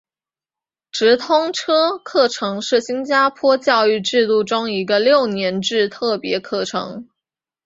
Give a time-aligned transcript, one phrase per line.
[0.91, 7.07] 直通车课程是新加坡教育制度中的一个六年制特别课程。